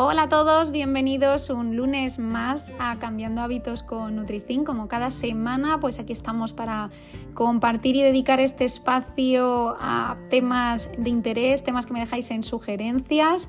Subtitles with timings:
[0.00, 4.62] Hola a todos, bienvenidos un lunes más a Cambiando Hábitos con Nutricin.
[4.62, 6.90] Como cada semana, pues aquí estamos para
[7.34, 13.48] compartir y dedicar este espacio a temas de interés, temas que me dejáis en sugerencias.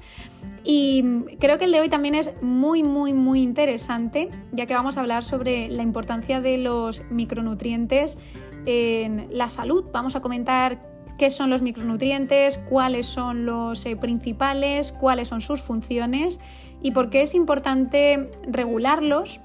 [0.64, 1.04] Y
[1.40, 5.02] creo que el de hoy también es muy, muy, muy interesante, ya que vamos a
[5.02, 8.18] hablar sobre la importancia de los micronutrientes
[8.66, 9.86] en la salud.
[9.94, 10.80] Vamos a comentar
[11.20, 16.40] qué son los micronutrientes, cuáles son los eh, principales, cuáles son sus funciones
[16.82, 19.42] y por qué es importante regularlos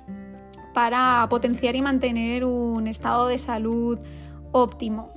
[0.73, 3.99] para potenciar y mantener un estado de salud
[4.53, 5.11] óptimo.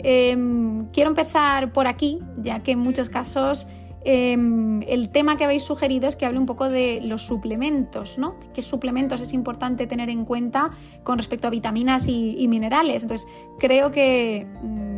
[0.00, 3.66] Em, quiero empezar por aquí, ya que en muchos casos
[4.04, 8.34] em, el tema que habéis sugerido es que hable un poco de los suplementos, ¿no?
[8.52, 10.72] ¿Qué suplementos es importante tener en cuenta
[11.04, 13.02] con respecto a vitaminas y, minerales?
[13.02, 13.28] Entonces,
[13.60, 14.91] creo que mm,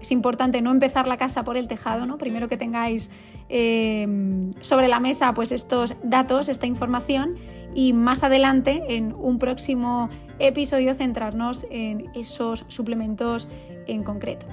[0.00, 2.18] es importante no empezar la casa por el tejado, ¿no?
[2.18, 3.10] Primero que tengáis
[3.48, 7.36] eh, sobre la mesa pues estos datos, esta información
[7.74, 13.48] y más adelante en un próximo episodio centrarnos en esos suplementos
[13.86, 14.46] en concreto.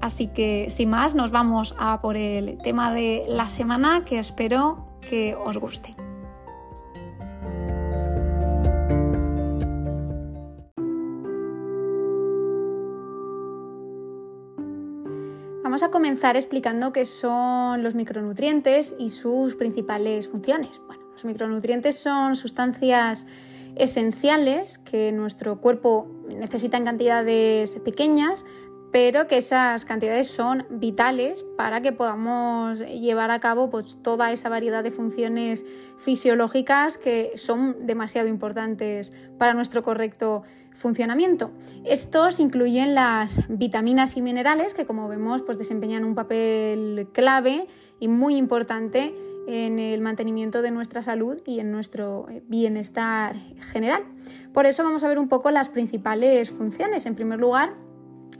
[0.00, 4.86] Así que sin más nos vamos a por el tema de la semana que espero
[5.00, 6.05] que os guste.
[15.76, 20.80] Vamos a comenzar explicando qué son los micronutrientes y sus principales funciones.
[20.86, 23.26] Bueno, los micronutrientes son sustancias
[23.74, 28.46] esenciales que nuestro cuerpo necesita en cantidades pequeñas,
[28.90, 34.48] pero que esas cantidades son vitales para que podamos llevar a cabo pues, toda esa
[34.48, 35.66] variedad de funciones
[35.98, 40.42] fisiológicas que son demasiado importantes para nuestro correcto
[40.76, 41.50] funcionamiento.
[41.84, 47.66] Estos incluyen las vitaminas y minerales que como vemos pues desempeñan un papel clave
[47.98, 49.14] y muy importante
[49.46, 53.36] en el mantenimiento de nuestra salud y en nuestro eh, bienestar
[53.72, 54.04] general.
[54.52, 57.06] Por eso vamos a ver un poco las principales funciones.
[57.06, 57.74] En primer lugar,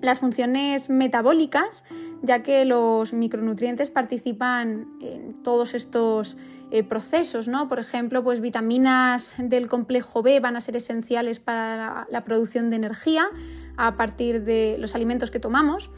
[0.01, 1.85] las funciones metabólicas,
[2.23, 6.37] ya que los micronutrientes participan en todos estos
[6.73, 7.69] eh, procesos, ¿no?
[7.69, 12.77] Por ejemplo, pues vitaminas del complejo B van a ser esenciales para la, producción de
[12.77, 13.29] energía
[13.77, 15.91] a partir de los alimentos que tomamos.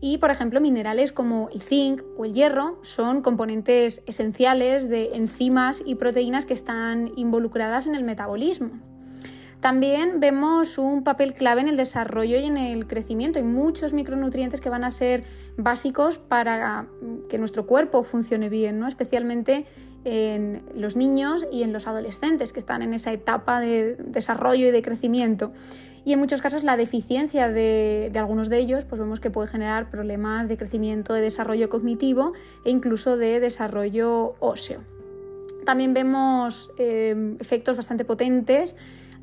[0.00, 5.82] Y, por ejemplo, minerales como el zinc o el hierro son componentes esenciales de enzimas
[5.84, 8.70] y proteínas que están involucradas en el metabolismo.
[9.60, 13.38] También vemos un papel clave en el desarrollo y en el crecimiento.
[13.38, 15.24] Hay muchos micronutrientes que van a ser
[15.56, 16.86] básicos para
[17.30, 18.88] que nuestro cuerpo funcione bien, ¿no?
[18.88, 19.64] especialmente
[20.04, 24.70] en los niños y en los adolescentes que están en esa etapa de desarrollo y
[24.70, 25.52] de crecimiento.
[26.04, 29.90] Y en muchos casos la deficiencia de, algunos de ellos, pues vemos que puede generar
[29.90, 32.32] problemas de crecimiento, de desarrollo cognitivo
[32.64, 34.82] e incluso de desarrollo óseo.
[35.64, 38.76] También vemos eh, efectos bastante potentes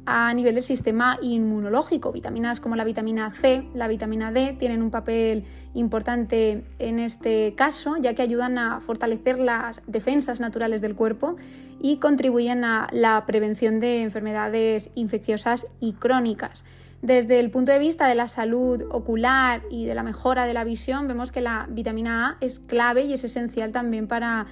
[0.06, 2.12] a nivel del sistema inmunológico.
[2.12, 7.96] Vitaminas como la vitamina C, la vitamina D tienen un papel importante en este caso,
[7.98, 11.36] ya que ayudan a fortalecer las defensas naturales del cuerpo
[11.80, 16.66] y contribuyen a la prevención de enfermedades infecciosas y crónicas.
[17.02, 20.64] Desde el punto de vista de la salud ocular y de la mejora de la
[20.64, 24.46] visión, vemos que la vitamina A es clave y es esencial también para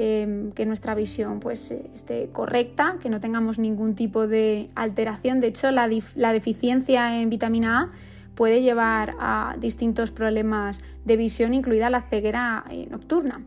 [0.00, 5.40] Em, que nuestra visión pues, eh, esté correcta, que no tengamos ningún tipo de alteración.
[5.40, 7.92] De hecho, la, deficiencia en vitamina A
[8.36, 13.42] puede llevar a distintos problemas de visión, incluida la ceguera eh, nocturna.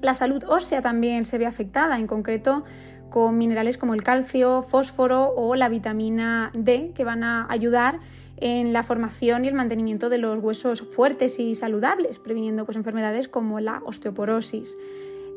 [0.00, 2.64] La salud ósea también se ve afectada, en concreto
[3.08, 8.00] con minerales como el calcio, fósforo o la vitamina D, que van a ayudar
[8.38, 13.28] en la formación y el mantenimiento de los huesos fuertes y saludables, previniendo pues, enfermedades
[13.28, 14.76] como la osteoporosis.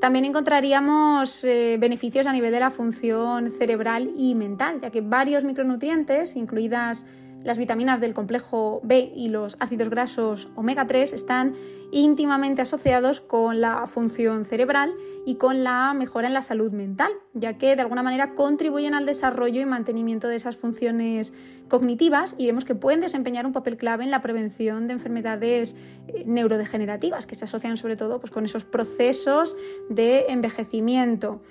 [0.02, 5.44] También encontraríamos eh, beneficios a nivel de la función cerebral y mental, ya que varios
[5.44, 7.06] micronutrientes, incluidas
[7.44, 11.54] las vitaminas del complejo B y los ácidos grasos omega 3 están
[11.92, 14.94] íntimamente asociados con la función cerebral
[15.26, 19.06] y con la mejora en la salud mental, ya que de alguna manera contribuyen al
[19.06, 21.34] desarrollo y mantenimiento de esas funciones
[21.68, 25.76] cognitivas y vemos que pueden desempeñar un papel clave en la prevención de enfermedades
[26.08, 29.56] eh, neurodegenerativas que se asocian sobre todo pues, con esos procesos
[29.90, 31.42] de envejecimiento.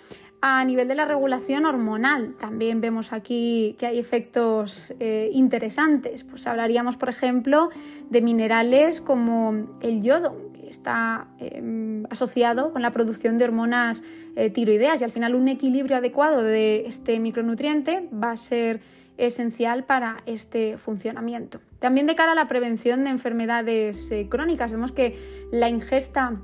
[0.43, 6.25] A nivel de la regulación hormonal, también vemos aquí que hay efectos eh, interesantes.
[6.25, 7.69] Pues hablaríamos, por ejemplo,
[8.09, 14.03] de minerales como el yodo, que está em, asociado con la producción de hormonas
[14.35, 18.81] eh, tiroideas y al final un equilibrio adecuado de este micronutriente va a ser
[19.19, 21.61] esencial para este funcionamiento.
[21.81, 25.19] También de cara a la prevención de enfermedades eh, crónicas, vemos que
[25.53, 26.41] la ingesta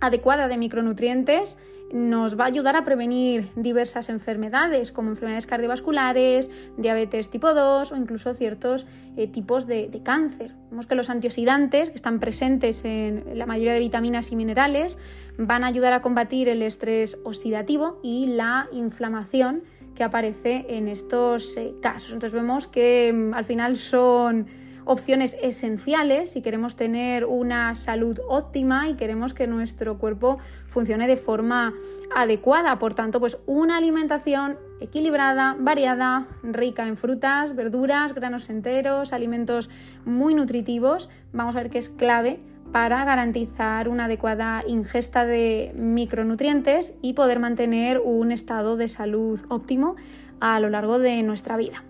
[0.00, 1.58] adecuada de micronutrientes
[1.92, 7.96] nos va a ayudar a prevenir diversas enfermedades como enfermedades cardiovasculares, diabetes tipo 2 o
[7.96, 10.52] incluso ciertos eh, tipos de, cáncer.
[10.70, 14.98] Vemos que los antioxidantes que están presentes en la mayoría de vitaminas y minerales
[15.38, 19.62] van a ayudar a combatir el estrés oxidativo y la inflamación
[19.94, 22.12] que aparece en estos eh, casos.
[22.12, 24.46] Entonces vemos que mm, al final son
[24.84, 30.38] opciones esenciales si queremos tener una salud óptima y queremos que nuestro cuerpo
[30.68, 31.74] funcione de forma
[32.14, 32.78] adecuada.
[32.78, 39.70] Por tanto, pues una alimentación equilibrada, variada, rica en frutas, verduras, granos enteros, alimentos
[40.04, 42.40] muy nutritivos, vamos a ver que es clave
[42.72, 49.96] para garantizar una adecuada ingesta de micronutrientes y poder mantener un estado de salud óptimo
[50.40, 51.84] a lo largo de nuestra vida.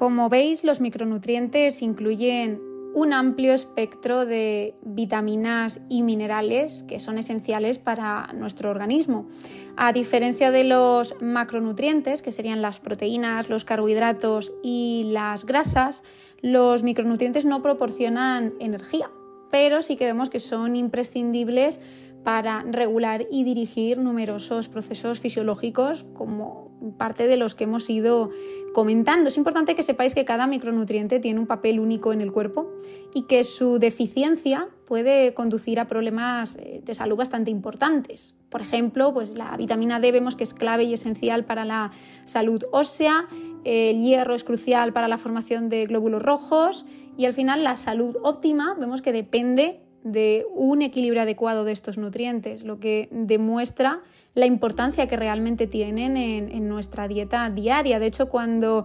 [0.00, 2.58] Como veis, los micronutrientes incluyen
[2.94, 9.28] un amplio espectro de vitaminas y minerales que son esenciales para nuestro organismo.
[9.76, 16.02] A diferencia de los macronutrientes, que serían las proteínas, los carbohidratos y las grasas,
[16.40, 19.10] los micronutrientes no proporcionan energía,
[19.50, 21.78] pero sí que vemos que son imprescindibles
[22.24, 28.30] para regular y dirigir numerosos procesos fisiológicos como parte de los que hemos ido
[28.72, 29.28] comentando.
[29.28, 32.70] Es importante que sepáis que cada micronutriente tiene un papel único en el cuerpo
[33.14, 38.34] y que su deficiencia puede conducir a problemas eh, de salud bastante importantes.
[38.48, 41.92] Por ejemplo, pues la vitamina D vemos que es clave y esencial para la
[42.24, 43.28] salud ósea,
[43.64, 46.86] el hierro es crucial para la formación de glóbulos rojos
[47.16, 51.98] y al final la salud óptima vemos que depende de un equilibrio adecuado de estos
[51.98, 54.00] nutrientes, lo que demuestra
[54.34, 57.98] la importancia que realmente tienen en, nuestra dieta diaria.
[57.98, 58.84] De hecho, cuando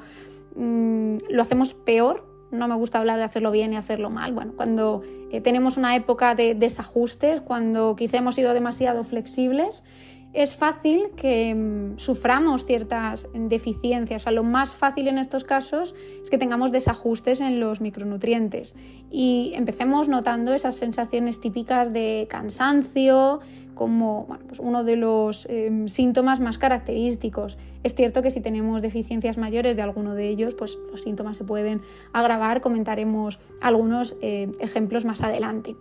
[0.56, 4.34] mm, lo hacemos peor, no me gusta hablar de hacerlo bien y hacerlo mal.
[4.34, 5.02] Bueno, cuando
[5.32, 9.84] eh, tenemos una época de desajustes, cuando quizá hemos sido demasiado flexibles,
[10.36, 14.26] es fácil que mm, suframos ciertas deficiencias.
[14.32, 18.76] Lo más fácil en estos casos es que tengamos desajustes en los micronutrientes
[19.10, 23.40] y empecemos notando esas sensaciones típicas de cansancio
[23.76, 27.58] como pues uno de los em, síntomas más característicos.
[27.84, 31.44] Es cierto que si tenemos deficiencias mayores de alguno de ellos, pues los síntomas se
[31.44, 31.82] pueden
[32.14, 32.62] agravar.
[32.62, 35.76] Comentaremos algunos eh, ejemplos más adelante.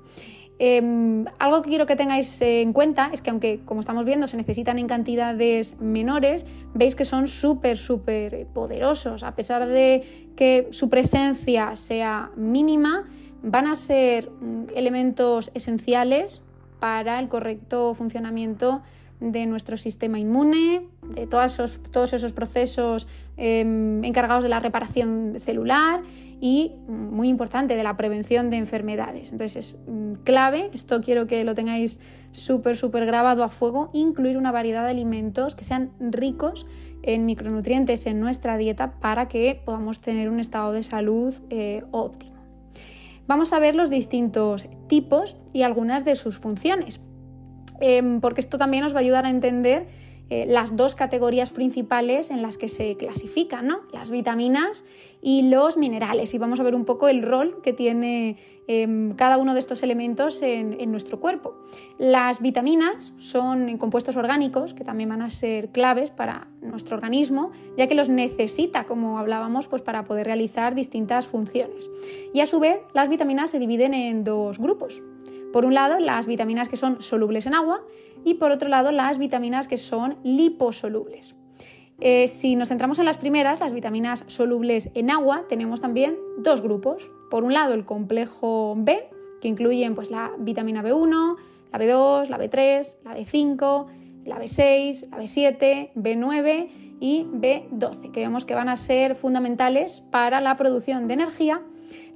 [0.59, 4.37] Em, algo que quiero que tengáis en cuenta es que aunque, como estamos viendo, se
[4.37, 9.25] necesitan en cantidades menores, veis que son súper, súper poderosos.
[9.25, 13.09] A pesar de que su presencia sea mínima,
[13.43, 16.43] van a ser mm, elementos esenciales
[16.81, 18.83] para el correcto funcionamiento
[19.21, 26.03] de nuestro sistema inmune, de todos esos, procesos em, encargados de la reparación celular
[26.41, 29.31] y, muy importante, de la prevención de enfermedades.
[29.33, 32.01] Entonces es mm, clave, esto quiero que lo tengáis
[32.33, 36.67] súper, súper grabado a fuego, incluir una variedad de alimentos que sean ricos
[37.03, 42.34] en micronutrientes en nuestra dieta para que podamos tener un estado de salud eh, óptimo.
[43.27, 47.01] Vamos a ver los distintos tipos y algunas de sus funciones,
[47.81, 49.87] em, porque esto también nos va a ayudar a entender
[50.31, 53.81] eh, las dos categorías principales en las que se clasifican, ¿no?
[53.93, 54.85] las vitaminas
[55.21, 56.33] y los minerales.
[56.33, 59.83] Y vamos a ver un poco el rol que tiene em, cada uno de estos
[59.83, 61.55] elementos en, nuestro cuerpo.
[61.99, 67.87] Las vitaminas son compuestos orgánicos que también van a ser claves para nuestro organismo, ya
[67.87, 71.91] que los necesita, como hablábamos, pues para poder realizar distintas funciones.
[72.33, 75.03] Y a su vez, las vitaminas se dividen en dos grupos.
[75.55, 77.81] Por un lado, las vitaminas que son solubles en agua
[78.25, 81.37] y por otro lado, las vitaminas que son liposolubles.
[82.01, 86.61] Eh, si nos centramos en las primeras, las vitaminas solubles en agua, tenemos también dos
[86.61, 87.09] grupos.
[87.31, 89.09] Por un lado, el complejo B,
[89.41, 91.37] que incluyen pues, la vitamina B1,
[91.73, 93.87] la B2, la B3, la B5,
[94.25, 96.69] la B6, la B7, B9
[96.99, 101.63] y B12, que vemos que van a ser fundamentales para la producción de energía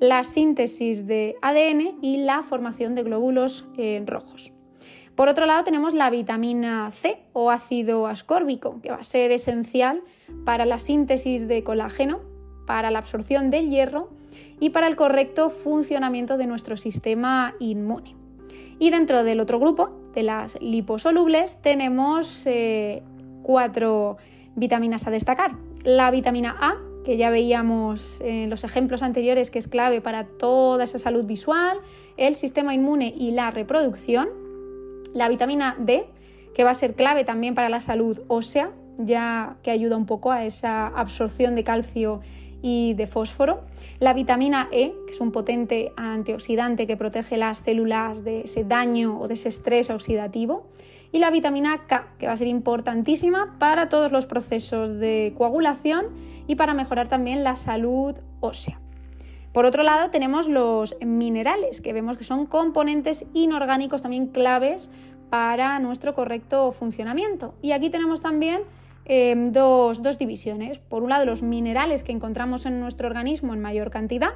[0.00, 4.52] la síntesis de ADN y la formación de glóbulos eh, rojos.
[5.14, 10.02] Por otro lado, tenemos la vitamina C o ácido ascórbico, que va a ser esencial
[10.44, 12.20] para la síntesis de colágeno,
[12.66, 14.10] para la absorción del hierro
[14.60, 18.14] y para el correcto funcionamiento de nuestro sistema inmune.
[18.78, 23.02] Y dentro del otro grupo, de las liposolubles, tenemos eh,
[23.42, 24.18] cuatro
[24.54, 25.56] vitaminas a destacar.
[25.82, 26.76] La vitamina A,
[27.08, 31.78] que ya veíamos en los ejemplos anteriores que es clave para toda esa salud visual,
[32.18, 34.28] el sistema inmune y la reproducción.
[35.14, 36.04] La vitamina D,
[36.54, 40.32] que va a ser clave también para la salud ósea, ya que ayuda un poco
[40.32, 42.20] a esa absorción de calcio
[42.60, 43.62] y de fósforo,
[44.00, 49.18] la vitamina E, que es un potente antioxidante que protege las células de ese daño
[49.18, 50.66] o de ese estrés oxidativo,
[51.12, 56.06] y la vitamina K, que va a ser importantísima para todos los procesos de coagulación
[56.46, 58.80] y para mejorar también la salud ósea.
[59.52, 64.90] Por otro lado, tenemos los minerales, que vemos que son componentes inorgánicos también claves
[65.30, 67.54] para nuestro correcto funcionamiento.
[67.62, 68.60] Y aquí tenemos también
[69.06, 70.78] em, dos, dos divisiones.
[70.78, 74.34] Por un lado, los minerales que encontramos en nuestro organismo en mayor cantidad,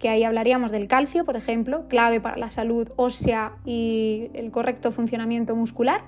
[0.00, 4.90] que ahí hablaríamos del calcio, por ejemplo, clave para la salud ósea y el correcto
[4.90, 6.00] funcionamiento muscular.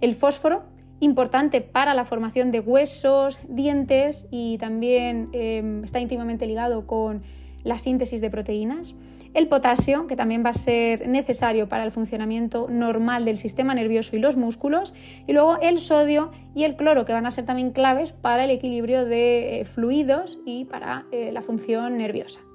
[0.00, 0.64] El fósforo,
[0.98, 7.22] importante para la formación de huesos, dientes y también em, está íntimamente ligado con
[7.62, 8.94] la síntesis de proteínas,
[9.32, 14.16] el potasio, que también va a ser necesario para el funcionamiento normal del sistema nervioso
[14.16, 14.92] y los músculos,
[15.26, 18.50] y luego el sodio y el cloro, que van a ser también claves para el
[18.50, 22.45] equilibrio de eh, fluidos y para eh, la función nerviosa.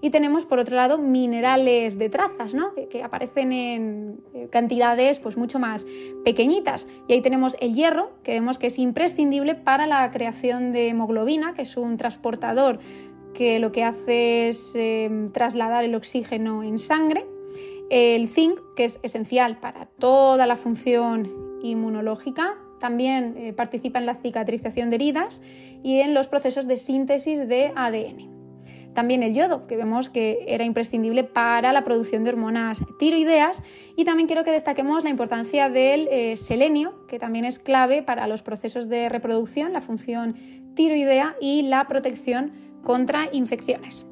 [0.00, 2.72] Y tenemos por otro lado minerales de trazas, ¿no?
[2.90, 5.86] que, aparecen en eh, cantidades pues, mucho más
[6.24, 6.86] pequeñitas.
[7.08, 11.54] Y ahí tenemos el hierro, que vemos que es imprescindible para la creación de hemoglobina,
[11.54, 12.78] que es un transportador
[13.34, 17.26] que lo que hace es em, trasladar el oxígeno en sangre.
[17.90, 21.30] El zinc, que es esencial para toda la función
[21.62, 25.40] inmunológica, también eh, participa en la cicatrización de heridas
[25.82, 28.37] y en los procesos de síntesis de ADN.
[28.98, 33.62] También el yodo, que vemos que era imprescindible para la producción de hormonas tiroideas.
[33.94, 38.26] Y también quiero que destaquemos la importancia del eh, selenio, que también es clave para
[38.26, 40.34] los procesos de reproducción, la función
[40.74, 42.50] tiroidea y la protección
[42.82, 44.04] contra infecciones.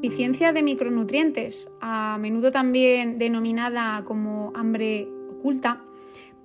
[0.00, 5.82] Deficiencia de micronutrientes, a menudo también denominada como hambre oculta,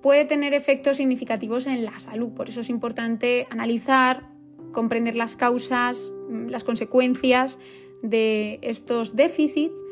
[0.02, 2.34] puede tener efectos significativos en la salud.
[2.34, 4.28] Por eso es importante analizar,
[4.72, 6.12] comprender las causas,
[6.48, 7.58] las consecuencias
[8.02, 9.82] de estos déficits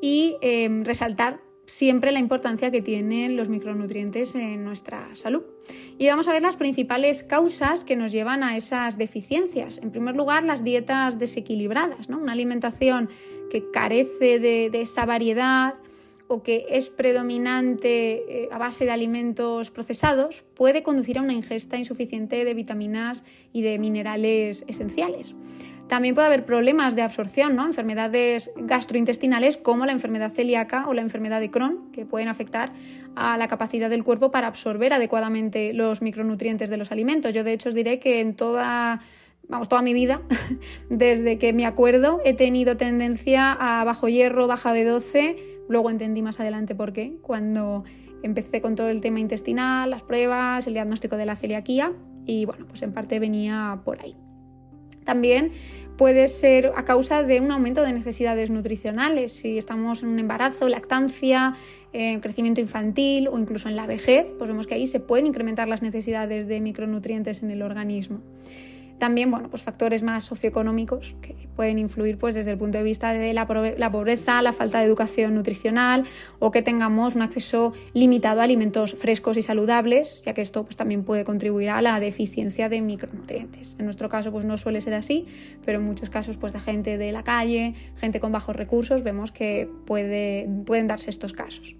[0.00, 5.42] y em, resaltar siempre la importancia que tienen los micronutrientes en nuestra salud.
[5.98, 9.78] Y vamos a ver las principales causas que nos llevan a esas deficiencias.
[9.78, 12.18] En primer lugar, las dietas desequilibradas, ¿no?
[12.18, 13.10] una alimentación
[13.50, 15.74] que carece de, esa variedad
[16.26, 21.76] o que es predominante eh, a base de alimentos procesados puede conducir a una ingesta
[21.76, 25.34] insuficiente de vitaminas y de minerales esenciales.
[25.88, 27.64] También puede haber problemas de absorción, ¿no?
[27.64, 32.72] enfermedades gastrointestinales como la enfermedad celíaca o la enfermedad de Crohn, que pueden afectar
[33.16, 37.32] a la capacidad del cuerpo para absorber adecuadamente los micronutrientes de los alimentos.
[37.32, 39.00] Yo de hecho os diré que en toda
[39.48, 40.20] vamos, toda mi vida,
[40.90, 45.36] desde que me acuerdo, he tenido tendencia a bajo hierro, baja B12,
[45.68, 47.84] luego entendí más adelante por qué, cuando
[48.22, 51.92] empecé con todo el tema intestinal, las pruebas, el diagnóstico de la celiaquía
[52.26, 54.14] y bueno, pues en parte venía por ahí.
[55.08, 55.52] También
[55.96, 60.68] puede ser a causa de un aumento de necesidades nutricionales, si estamos en un embarazo,
[60.68, 61.54] lactancia,
[61.94, 65.66] en crecimiento infantil o incluso en la vejez, pues vemos que ahí se pueden incrementar
[65.66, 68.20] las necesidades de micronutrientes en el organismo.
[68.98, 73.12] También, bueno, pues factores más socioeconómicos que pueden influir pues, desde el punto de vista
[73.12, 76.04] de la, pobreza, la falta de educación nutricional
[76.40, 80.76] o que tengamos un acceso limitado a alimentos frescos y saludables, ya que esto pues,
[80.76, 83.76] también puede contribuir a la deficiencia de micronutrientes.
[83.78, 85.26] En nuestro caso pues, no suele ser así,
[85.64, 89.30] pero en muchos casos pues, de gente de la calle, gente con bajos recursos, vemos
[89.30, 91.76] que puede, pueden darse estos casos.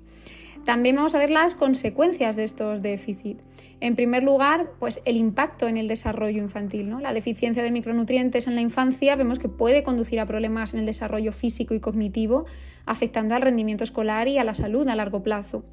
[0.68, 3.42] También vamos a ver las consecuencias de estos déficits.
[3.80, 6.90] En primer lugar, pues el impacto en el desarrollo infantil.
[6.90, 7.00] ¿no?
[7.00, 10.84] La deficiencia de micronutrientes en la infancia vemos que puede conducir a problemas en el
[10.84, 12.44] desarrollo físico y cognitivo,
[12.84, 15.64] afectando al rendimiento escolar y a la salud a largo plazo.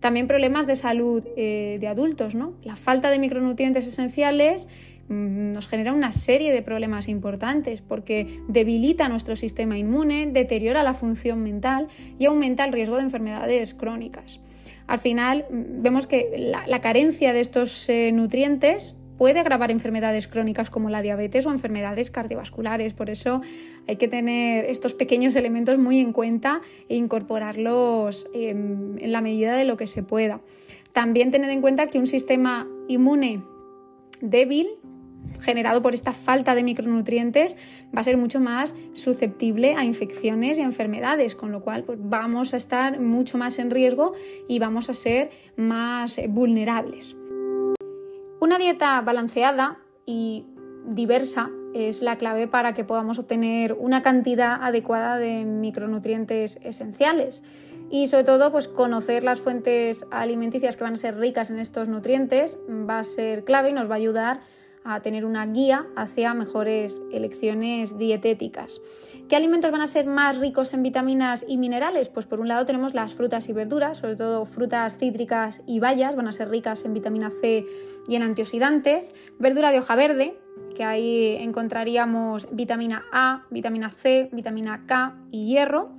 [0.00, 2.34] También problemas de salud eh, de adultos.
[2.34, 2.54] ¿no?
[2.64, 4.66] La falta de micronutrientes esenciales
[5.08, 11.42] nos genera una serie de problemas importantes porque debilita nuestro sistema inmune, deteriora la función
[11.42, 11.88] mental
[12.18, 14.40] y aumenta el riesgo de enfermedades crónicas
[14.88, 20.70] al final mm, vemos que la, carencia de estos eh, nutrientes puede agravar enfermedades crónicas
[20.70, 22.94] como la diabetes o enfermedades cardiovasculares.
[22.94, 23.42] Por eso
[23.86, 29.56] hay que tener estos pequeños elementos muy en cuenta e incorporarlos em, en la medida
[29.56, 30.40] de lo que se pueda.
[30.92, 33.42] También tened en cuenta que un sistema inmune
[34.20, 34.68] débil
[35.40, 37.56] generado por esta falta de micronutrientes
[37.94, 41.98] va a ser mucho más susceptible a infecciones y a enfermedades, con lo cual pues,
[42.00, 44.12] vamos a estar mucho más en riesgo
[44.48, 47.16] y vamos a ser más vulnerables.
[48.40, 50.46] Una dieta balanceada y
[50.86, 57.44] diversa es la clave para que podamos obtener una cantidad adecuada de micronutrientes esenciales
[57.90, 61.88] y sobre todo pues conocer las fuentes alimenticias que van a ser ricas en estos
[61.88, 64.40] nutrientes va a ser clave y nos va a ayudar
[64.88, 68.80] a tener una guía hacia mejores elecciones dietéticas.
[69.28, 72.08] ¿Qué alimentos van a ser más ricos en vitaminas y minerales?
[72.08, 76.16] Pues por un lado tenemos las frutas y verduras, sobre todo frutas cítricas y bayas,
[76.16, 77.66] van a ser ricas en vitamina C
[78.08, 79.14] y en antioxidantes.
[79.38, 80.38] Verdura de hoja verde,
[80.74, 85.90] que ahí encontraríamos vitamina A, vitamina C, vitamina K y hierro.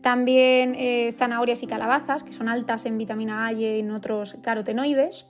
[0.00, 5.26] También eh, zanahorias y calabazas, que son altas en vitamina A y en otros carotenoides.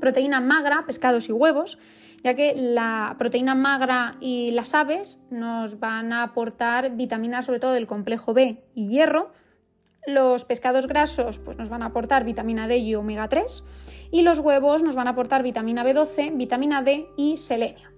[0.00, 1.78] Proteína magra, pescados y huevos,
[2.22, 7.72] ya que la proteína magra y las aves nos van a aportar vitaminas sobre todo
[7.72, 9.30] del complejo B y hierro.
[10.06, 13.64] Los pescados grasos pues, nos van a aportar vitamina D y omega 3
[14.10, 17.90] y los huevos nos van a aportar vitamina B12, vitamina D y selenio.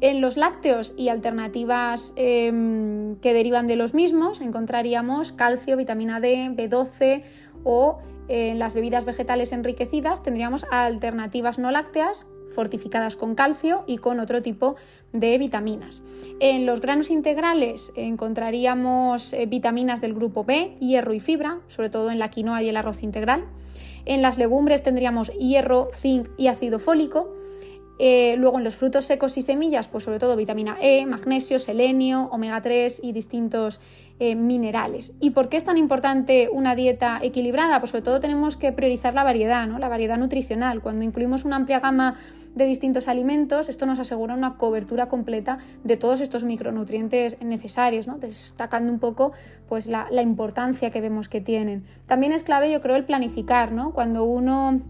[0.00, 6.50] En los lácteos y alternativas em, que derivan de los mismos encontraríamos calcio, vitamina D,
[6.50, 7.22] B12
[7.64, 14.20] o en las bebidas vegetales enriquecidas tendríamos alternativas no lácteas fortificadas con calcio y con
[14.20, 14.76] otro tipo
[15.12, 16.02] de vitaminas.
[16.40, 22.10] En los granos integrales encontraríamos eh, vitaminas del grupo B, hierro y fibra, sobre todo
[22.10, 23.44] en la quinoa y el arroz integral.
[24.04, 27.35] En las legumbres tendríamos hierro, zinc y ácido fólico.
[27.98, 32.28] Eh, luego en los frutos secos y semillas, pues sobre todo vitamina E, magnesio, selenio,
[32.30, 33.80] omega 3 y distintos
[34.18, 35.14] eh, minerales.
[35.20, 37.80] ¿Y por qué es tan importante una dieta equilibrada?
[37.80, 39.78] Pues sobre todo tenemos que priorizar la variedad, ¿no?
[39.78, 40.82] la variedad nutricional.
[40.82, 42.16] Cuando incluimos una amplia gama
[42.54, 48.16] de distintos alimentos, esto nos asegura una cobertura completa de todos estos micronutrientes necesarios, ¿no?
[48.18, 49.32] destacando un poco
[49.68, 51.84] pues, la, la importancia que vemos que tienen.
[52.06, 53.92] También es clave, yo creo, el planificar, ¿no?
[53.92, 54.80] cuando uno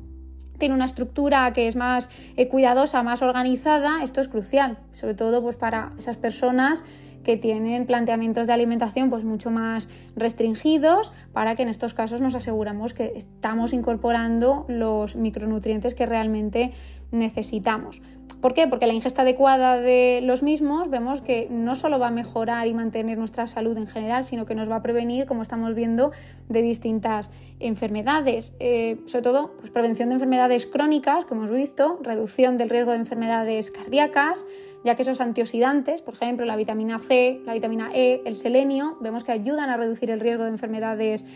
[0.59, 5.43] tiene una estructura que es más eh, cuidadosa, más organizada, esto es crucial, sobre todo
[5.43, 6.85] pues, para esas personas
[7.27, 12.37] que tienen planteamientos de alimentación pues mucho más restringidos para que en estos casos nos
[12.37, 16.73] aseguramos que estamos incorporando los micronutrientes que realmente
[17.11, 18.03] necesitamos.
[18.41, 18.69] ¿Por qué?
[18.69, 22.75] Porque la ingesta adecuada de los mismos vemos que no solo va a mejorar y
[22.75, 26.13] mantener nuestra salud en general, sino que nos va a prevenir, como estamos viendo,
[26.49, 28.55] de distintas enfermedades.
[28.61, 32.99] Eh, sobre todo, pues, prevención de enfermedades crónicas, como hemos visto, reducción del riesgo de
[32.99, 34.47] enfermedades cardíacas,
[34.85, 39.25] ya que esos antioxidantes, por ejemplo, la vitamina C, la vitamina E, el selenio, vemos
[39.25, 41.27] que ayudan a reducir el riesgo de enfermedades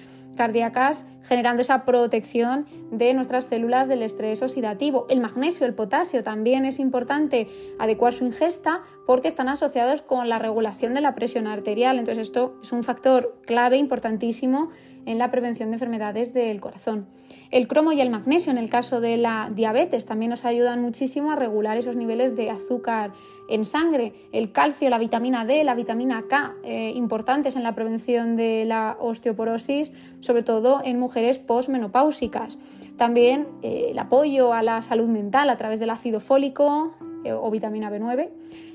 [1.23, 5.07] generando esa protección de nuestras células del estrés oxidativo.
[5.11, 10.39] El magnesio, el potasio, también es importante adecuar su ingesta porque están asociados con la
[10.39, 11.99] regulación de la presión arterial.
[11.99, 14.71] Entonces esto es un factor clave, importantísimo
[15.11, 17.07] en la prevención de enfermedades del corazón.
[17.51, 21.33] El cromo y el magnesio en el caso de la diabetes también nos ayudan muchísimo
[21.33, 23.13] a regular esos niveles de azúcar
[23.49, 24.13] en sangre.
[24.33, 28.97] El calcio, la vitamina D, la vitamina K, eh, importantes en la prevención de la
[29.01, 32.59] osteoporosis, sobre todo en mujeres postmenopáusicas.
[32.97, 37.51] También eh, el apoyo a la salud mental a través del ácido fólico, eh, o
[37.51, 38.29] vitamina B9,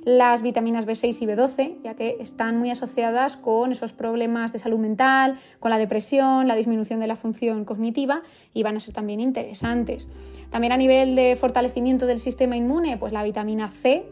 [0.05, 4.77] las vitaminas B6 y B12, ya que están muy asociadas con esos problemas de salud
[4.77, 8.21] mental, con la depresión, la disminución de la función cognitiva
[8.53, 10.07] y van a ser también interesantes.
[10.51, 14.05] También a nivel de fortalecimiento del sistema inmune, pues la vitamina C,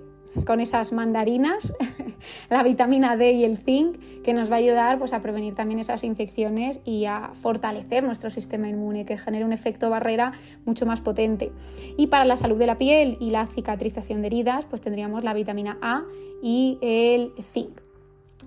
[0.45, 1.73] con esas mandarinas,
[2.49, 5.79] la vitamina D y el zinc, que nos va a ayudar pues, a prevenir también
[5.79, 10.33] esas infecciones y a fortalecer nuestro sistema inmune, que genere un efecto barrera
[10.65, 11.51] mucho más potente.
[11.97, 15.33] Y para la salud de la piel y la cicatrización de heridas, pues tendríamos la
[15.33, 16.03] vitamina A
[16.41, 17.81] y el zinc.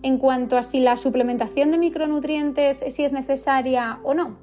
[0.03, 4.37] En cuanto a si la suplementación de micronutrientes si es necesaria o no,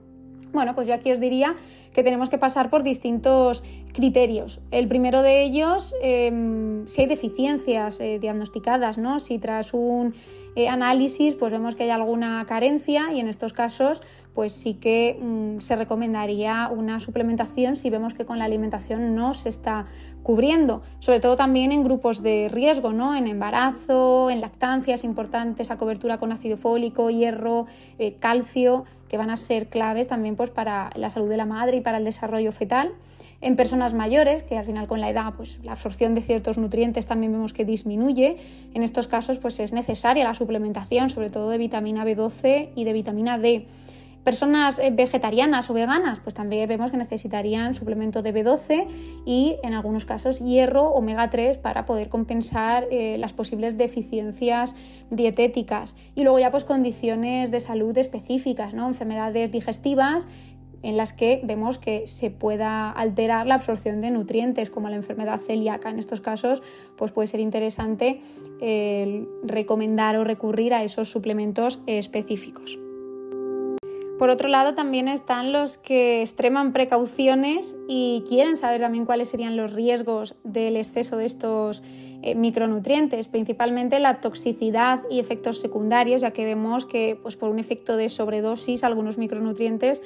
[0.54, 1.56] bueno, pues yo aquí os diría
[1.94, 4.62] que tenemos que pasar por distintos criterios.
[4.72, 9.20] El primero de ellos, em, si hay deficiencias eh, diagnosticadas, ¿no?
[9.20, 10.14] Si tras un
[10.56, 14.04] eh, análisis pues vemos que hay alguna carencia y en estos casos
[14.36, 19.34] pues sí que mm, se recomendaría una suplementación si vemos que con la alimentación no
[19.34, 19.88] se está
[20.22, 23.16] cubriendo, sobre todo también en grupos de riesgo, ¿no?
[23.16, 27.66] en embarazo, en lactancia es importante esa cobertura con ácido fólico, hierro,
[27.98, 31.78] eh, calcio, que van a ser claves también pues, para la salud de la madre
[31.78, 32.94] y para el desarrollo fetal.
[33.42, 37.06] En personas mayores, que al final con la edad pues, la absorción de ciertos nutrientes
[37.06, 38.38] también vemos que disminuye,
[38.74, 42.92] en estos casos pues, es necesaria la suplementación, sobre todo de vitamina B12 y de
[42.92, 43.68] vitamina D.
[44.24, 48.88] Personas eh, vegetarianas o veganas, pues también vemos que necesitarían suplemento de B12
[49.26, 54.76] y en algunos casos hierro, omega 3 para poder compensar eh, las posibles deficiencias
[55.10, 55.98] dietéticas.
[56.16, 58.88] Y luego ya pues condiciones de salud específicas, ¿no?
[58.88, 60.30] enfermedades digestivas
[60.84, 65.40] en las que vemos que se pueda alterar la absorción de nutrientes, como la enfermedad
[65.40, 65.90] celíaca.
[65.90, 66.62] En estos casos,
[66.98, 68.22] pues puede ser interesante
[68.62, 72.83] eh, recomendar o recurrir a esos suplementos específicos.
[74.24, 79.58] Por otro lado, también están los que extreman precauciones y quieren saber también cuáles serían
[79.58, 81.84] los riesgos del exceso de estos
[82.22, 87.60] eh, micronutrientes, principalmente la toxicidad y efectos secundarios, ya que vemos que pues, por un
[87.60, 90.02] efecto de sobredosis algunos micronutrientes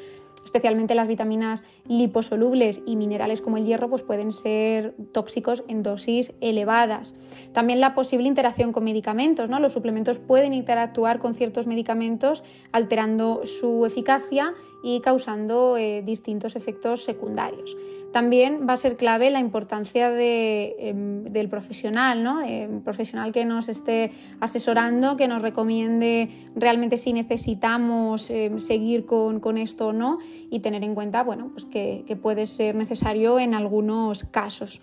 [0.48, 6.34] especialmente las vitaminas liposolubles y minerales como el hierro, pues pueden ser tóxicos en dosis
[6.42, 7.16] elevadas.
[7.54, 9.60] También la posible interacción con medicamentos, ¿no?
[9.60, 17.04] Los suplementos pueden interactuar con ciertos medicamentos alterando su eficacia y causando eh, distintos efectos
[17.04, 17.76] secundarios.
[18.12, 22.40] También va a ser clave la importancia em, del profesional, ¿no?
[22.84, 29.88] profesional que nos esté asesorando, que nos recomiende realmente si necesitamos em, seguir con, esto
[29.88, 34.82] o no y tener en cuenta bueno, pues que puede ser necesario en algunos casos.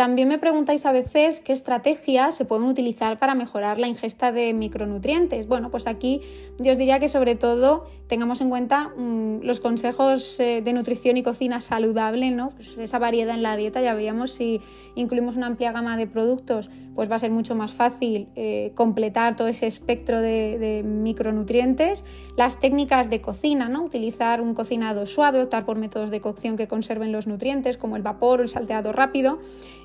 [0.00, 4.54] También me preguntáis a veces qué estrategias se pueden utilizar para mejorar la ingesta de
[4.54, 5.46] micronutrientes.
[5.46, 6.22] Bueno, pues aquí
[6.58, 11.16] yo os diría que sobre todo tengamos en cuenta mm, los consejos eh, de nutrición
[11.16, 12.50] y cocina saludable, ¿no?
[12.50, 14.60] Pues esa variedad en la dieta, ya veíamos si
[14.96, 19.36] incluimos una amplia gama de productos, pues va a ser mucho más fácil eh, completar
[19.36, 22.04] todo ese espectro de, micronutrientes.
[22.36, 23.84] Las técnicas de cocina, ¿no?
[23.84, 28.02] Utilizar un cocinado suave, optar por métodos de cocción que conserven los nutrientes, como el
[28.02, 29.38] vapor o el salteado rápido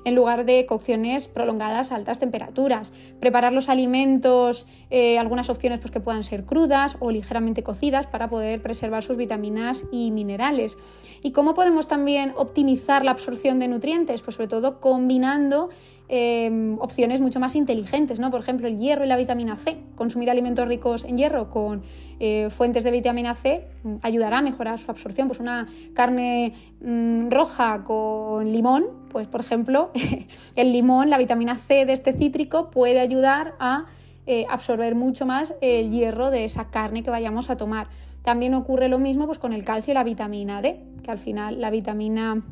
[0.04, 2.92] en lugar de cocciones prolongadas a altas temperaturas.
[3.20, 8.30] Preparar los alimentos, eh, algunas opciones pues, que puedan ser crudas o ligeramente cocidas para
[8.30, 10.78] poder preservar sus vitaminas y minerales.
[11.22, 14.22] ¿Y cómo podemos también optimizar la absorción de nutrientes?
[14.22, 15.68] Pues sobre todo combinando
[16.08, 18.30] Em, opciones mucho más inteligentes, ¿no?
[18.30, 19.76] Por ejemplo, el hierro y la vitamina C.
[19.96, 21.82] Consumir alimentos ricos en hierro con
[22.20, 25.26] eh, fuentes de vitamina C mm, ayudará a mejorar su absorción.
[25.26, 29.90] Pues una carne mm, roja con limón, pues por ejemplo,
[30.54, 33.86] el limón, la vitamina C de este cítrico puede ayudar a
[34.26, 37.88] eh, absorber mucho más el hierro de esa carne que vayamos a tomar.
[38.22, 41.60] También ocurre lo mismo pues, con el calcio y la vitamina D, que al final
[41.60, 42.42] la vitamina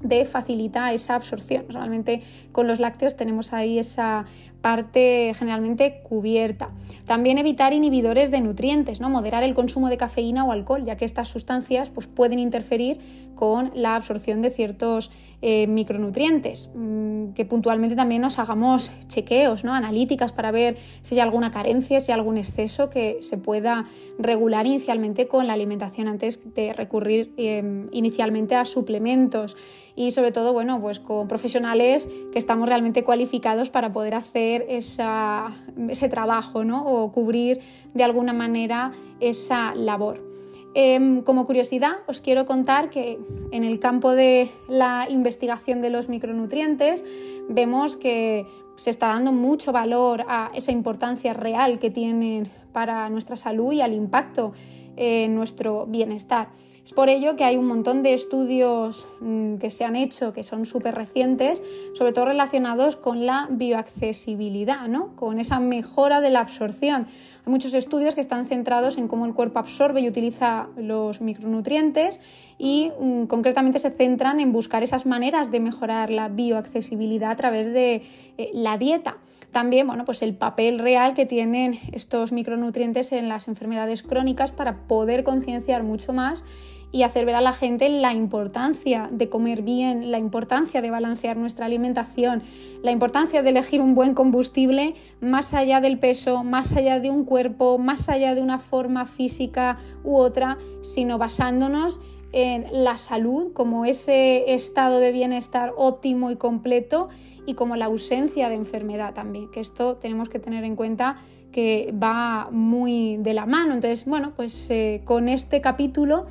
[0.00, 1.66] de facilita esa absorción.
[1.68, 4.24] Realmente con los lácteos tenemos ahí esa
[4.60, 6.70] parte generalmente cubierta.
[7.06, 9.10] También evitar inhibidores de nutrientes, ¿no?
[9.10, 12.98] moderar el consumo de cafeína o alcohol, ya que estas sustancias pues, pueden interferir
[13.34, 16.70] con la absorción de ciertos eh, micronutrientes.
[16.74, 19.74] Mm, que puntualmente también nos hagamos chequeos, ¿no?
[19.74, 23.86] analíticas para ver si hay alguna carencia, si hay algún exceso que se pueda
[24.18, 29.56] regular inicialmente con la alimentación antes de recurrir em, inicialmente a suplementos
[29.96, 36.08] y sobre todo, bueno, pues con profesionales que estamos realmente cualificados para poder hacer ese
[36.08, 36.84] trabajo, ¿no?
[36.86, 37.60] O cubrir
[37.94, 40.30] de alguna manera esa labor.
[40.74, 43.18] Em, como curiosidad, os quiero contar que
[43.50, 47.04] en el campo de la investigación de los micronutrientes
[47.48, 53.36] vemos que se está dando mucho valor a esa importancia real que tienen para nuestra
[53.36, 54.52] salud y al impacto
[54.96, 56.48] en nuestro bienestar.
[56.84, 60.42] Es por ello que hay un montón de estudios mm, que se han hecho, que
[60.42, 61.62] son súper recientes,
[61.94, 65.14] sobre todo relacionados con la bioaccesibilidad, ¿no?
[65.14, 67.06] con esa mejora de la absorción.
[67.46, 72.18] Hay muchos estudios que están centrados en cómo el cuerpo absorbe y utiliza los micronutrientes
[72.58, 77.72] y mm, concretamente se centran en buscar esas maneras de mejorar la bioaccesibilidad a través
[77.72, 78.02] de
[78.38, 79.18] eh, la dieta.
[79.52, 84.86] También, bueno, pues el papel real que tienen estos micronutrientes en las enfermedades crónicas para
[84.86, 86.44] poder concienciar mucho más
[86.92, 91.36] y hacer ver a la gente la importancia de comer bien, la importancia de balancear
[91.36, 92.42] nuestra alimentación,
[92.82, 97.24] la importancia de elegir un buen combustible más allá del peso, más allá de un
[97.24, 102.00] cuerpo, más allá de una forma física u otra, sino basándonos
[102.32, 107.08] en la salud como ese estado de bienestar óptimo y completo
[107.46, 111.16] y como la ausencia de enfermedad también, que esto tenemos que tener en cuenta
[111.52, 113.74] que va muy de la mano.
[113.74, 116.26] Entonces, bueno, pues eh, con este capítulo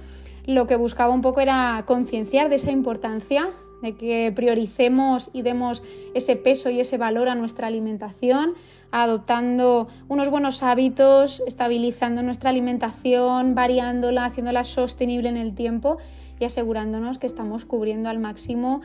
[0.46, 3.50] lo que buscaba un poco era concienciar de esa importancia,
[3.82, 8.54] de que prioricemos y demos ese peso y ese valor a nuestra alimentación,
[8.92, 15.98] adoptando unos buenos hábitos, estabilizando nuestra alimentación, variándola, haciéndola sostenible en el tiempo
[16.40, 18.82] y asegurándonos que estamos cubriendo al máximo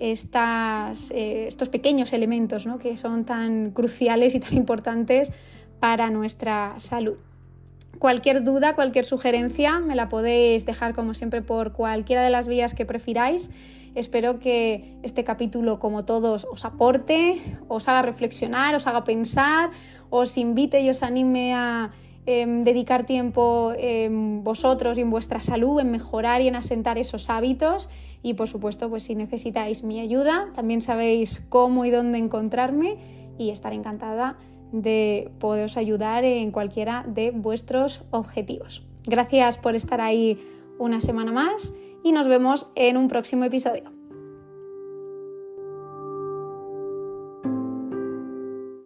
[0.00, 5.32] eh, estos pequeños elementos que son tan cruciales y tan importantes
[5.80, 7.16] para nuestra salud.
[7.98, 12.74] Cualquier duda, cualquier sugerencia me la podéis dejar como siempre por cualquiera de las vías
[12.74, 13.50] que prefiráis.
[13.94, 19.70] Espero que este capítulo, como todos, os aporte, os haga reflexionar, os haga pensar,
[20.10, 21.92] os invite y os anime a
[22.26, 27.30] em, dedicar tiempo en vosotros y en vuestra salud, en mejorar y en asentar esos
[27.30, 27.88] hábitos.
[28.22, 32.96] Y por supuesto, pues si necesitáis mi ayuda, también sabéis cómo y dónde encontrarme
[33.38, 34.38] y estaré encantada
[34.72, 38.84] de poderos ayudar en cualquiera de vuestros objetivos.
[39.06, 40.38] Gracias por estar ahí
[40.78, 43.93] una semana más y nos vemos en un próximo episodio.